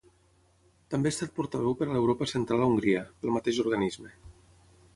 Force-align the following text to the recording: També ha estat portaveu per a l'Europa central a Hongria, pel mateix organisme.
També 0.93 1.11
ha 1.11 1.15
estat 1.15 1.35
portaveu 1.41 1.75
per 1.81 1.87
a 1.89 1.91
l'Europa 1.97 2.29
central 2.31 2.63
a 2.65 2.69
Hongria, 2.71 3.05
pel 3.21 3.35
mateix 3.39 3.61
organisme. 3.65 4.15